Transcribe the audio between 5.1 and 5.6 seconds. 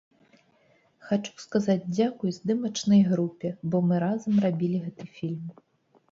фільм.